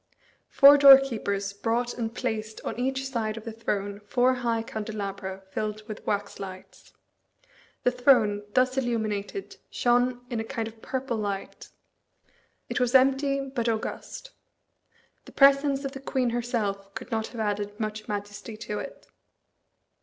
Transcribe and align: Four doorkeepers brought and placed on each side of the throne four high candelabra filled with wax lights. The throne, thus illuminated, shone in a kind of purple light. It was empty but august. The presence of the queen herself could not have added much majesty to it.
Four 0.49 0.79
doorkeepers 0.79 1.53
brought 1.53 1.93
and 1.93 2.11
placed 2.11 2.59
on 2.65 2.79
each 2.79 3.05
side 3.07 3.37
of 3.37 3.43
the 3.43 3.51
throne 3.51 3.99
four 3.99 4.33
high 4.33 4.63
candelabra 4.63 5.43
filled 5.51 5.87
with 5.87 6.03
wax 6.07 6.39
lights. 6.39 6.93
The 7.83 7.91
throne, 7.91 8.41
thus 8.55 8.75
illuminated, 8.79 9.57
shone 9.69 10.21
in 10.31 10.39
a 10.39 10.43
kind 10.43 10.67
of 10.67 10.81
purple 10.81 11.17
light. 11.17 11.69
It 12.67 12.79
was 12.79 12.95
empty 12.95 13.41
but 13.41 13.69
august. 13.69 14.31
The 15.25 15.33
presence 15.33 15.85
of 15.85 15.91
the 15.91 15.99
queen 16.01 16.31
herself 16.31 16.95
could 16.95 17.11
not 17.11 17.27
have 17.27 17.39
added 17.39 17.79
much 17.79 18.07
majesty 18.07 18.57
to 18.57 18.79
it. 18.79 19.05